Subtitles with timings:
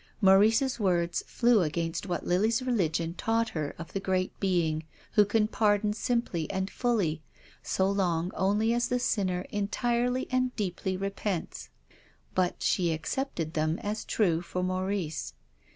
[0.19, 5.47] Maurice's words flew against what Lily's religion taught her of the Great Being who can
[5.47, 7.21] pardon simply and fully
[7.61, 11.69] so long only as the sinner entirely and deeply repents.
[12.33, 15.35] But she ac cepted them as true for Maurice.